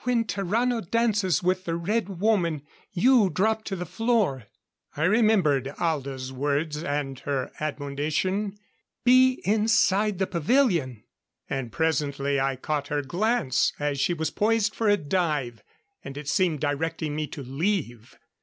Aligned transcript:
"When 0.00 0.24
Tarrano 0.26 0.82
dances 0.82 1.42
with 1.42 1.64
the 1.64 1.74
Red 1.74 2.10
Woman, 2.20 2.60
you 2.92 3.30
drop 3.30 3.64
to 3.64 3.74
the 3.74 3.86
floor." 3.86 4.44
I 4.94 5.04
remembered 5.04 5.68
Alda's 5.80 6.30
words 6.30 6.82
and 6.84 7.18
her 7.20 7.50
admonition, 7.58 8.58
"Be 9.04 9.40
inside 9.46 10.18
the 10.18 10.26
pavilion." 10.26 11.04
And 11.48 11.72
presently 11.72 12.38
I 12.38 12.54
caught 12.56 12.88
her 12.88 13.00
glance 13.00 13.72
as 13.80 13.98
she 13.98 14.12
was 14.12 14.28
poised 14.30 14.74
for 14.74 14.90
a 14.90 14.98
dive 14.98 15.62
and 16.04 16.18
it 16.18 16.28
seemed 16.28 16.60
directing 16.60 17.16
me 17.16 17.26
to 17.28 17.42
leave. 17.42 18.18